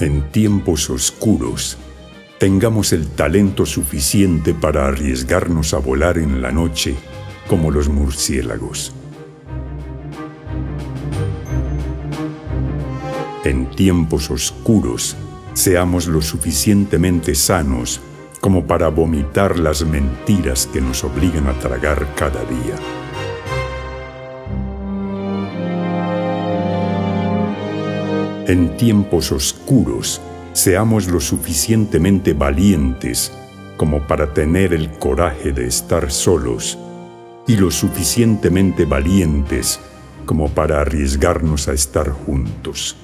En 0.00 0.28
tiempos 0.32 0.90
oscuros, 0.90 1.78
tengamos 2.38 2.92
el 2.92 3.06
talento 3.06 3.64
suficiente 3.64 4.52
para 4.52 4.88
arriesgarnos 4.88 5.72
a 5.72 5.78
volar 5.78 6.18
en 6.18 6.42
la 6.42 6.50
noche 6.50 6.96
como 7.46 7.70
los 7.70 7.88
murciélagos. 7.88 8.92
En 13.44 13.70
tiempos 13.70 14.32
oscuros, 14.32 15.16
seamos 15.52 16.08
lo 16.08 16.20
suficientemente 16.20 17.36
sanos 17.36 18.00
como 18.40 18.66
para 18.66 18.88
vomitar 18.88 19.60
las 19.60 19.84
mentiras 19.84 20.68
que 20.72 20.80
nos 20.80 21.04
obligan 21.04 21.46
a 21.46 21.52
tragar 21.60 22.14
cada 22.16 22.44
día. 22.44 23.03
En 28.46 28.76
tiempos 28.76 29.32
oscuros, 29.32 30.20
seamos 30.52 31.06
lo 31.06 31.18
suficientemente 31.18 32.34
valientes 32.34 33.32
como 33.78 34.02
para 34.06 34.34
tener 34.34 34.74
el 34.74 34.90
coraje 34.98 35.50
de 35.52 35.66
estar 35.66 36.12
solos 36.12 36.78
y 37.46 37.56
lo 37.56 37.70
suficientemente 37.70 38.84
valientes 38.84 39.80
como 40.26 40.50
para 40.50 40.82
arriesgarnos 40.82 41.68
a 41.68 41.72
estar 41.72 42.10
juntos. 42.10 42.96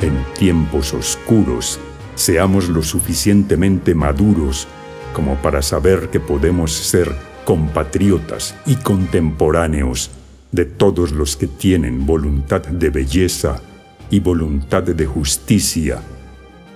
En 0.00 0.14
tiempos 0.38 0.94
oscuros, 0.94 1.80
seamos 2.14 2.68
lo 2.68 2.84
suficientemente 2.84 3.96
maduros 3.96 4.68
como 5.12 5.34
para 5.42 5.60
saber 5.60 6.08
que 6.08 6.20
podemos 6.20 6.72
ser 6.72 7.27
compatriotas 7.48 8.54
y 8.66 8.76
contemporáneos 8.76 10.10
de 10.52 10.66
todos 10.66 11.12
los 11.12 11.34
que 11.34 11.46
tienen 11.46 12.04
voluntad 12.04 12.60
de 12.60 12.90
belleza 12.90 13.62
y 14.10 14.20
voluntad 14.20 14.82
de 14.82 15.06
justicia, 15.06 16.02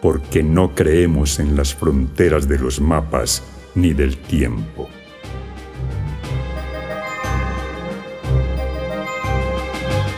porque 0.00 0.43
no 0.43 0.75
creemos 0.75 1.39
en 1.41 1.56
las 1.59 1.75
fronteras 1.75 2.48
de 2.48 2.59
los 2.59 2.81
mapas 2.81 3.43
ni 3.75 3.93
del 3.93 4.17
tiempo. 4.17 4.89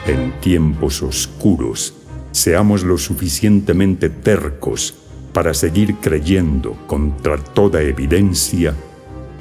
En 0.07 0.39
tiempos 0.41 1.03
oscuros, 1.03 1.95
seamos 2.31 2.85
lo 2.85 2.97
suficientemente 2.97 4.09
tercos 4.09 4.95
para 5.33 5.53
seguir 5.53 5.97
creyendo 5.97 6.77
contra 6.87 7.39
toda 7.39 7.83
evidencia 7.83 8.73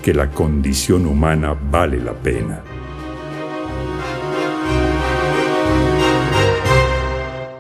que 0.04 0.14
la 0.14 0.30
condición 0.30 1.08
humana 1.08 1.54
vale 1.54 1.98
la 1.98 2.12
pena. 2.12 2.62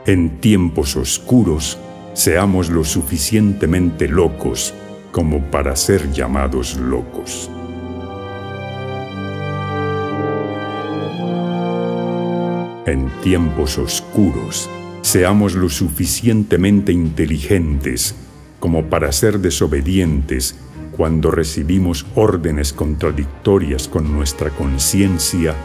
En 0.05 0.41
tiempos 0.41 0.97
oscuros, 0.97 1.79
seamos 2.13 2.69
lo 2.69 2.83
suficientemente 2.83 4.09
locos 4.09 4.73
como 5.13 5.39
para 5.49 5.73
ser 5.77 6.11
llamados 6.11 6.75
locos. 6.75 7.49
En 12.85 13.09
tiempos 13.21 13.77
oscuros, 13.77 14.69
seamos 15.01 15.55
lo 15.55 15.69
suficientemente 15.69 16.91
inteligentes 16.91 18.15
como 18.59 18.83
para 18.87 19.13
ser 19.13 19.39
desobedientes 19.39 20.57
cuando 20.95 21.31
recibimos 21.31 22.05
órdenes 22.15 22.73
contradictorias 22.73 23.87
con 23.87 24.11
nuestra 24.13 24.49
conciencia 24.51 25.55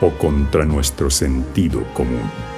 o 0.00 0.10
contra 0.10 0.64
nuestro 0.64 1.10
sentido 1.10 1.82
común. 1.94 2.57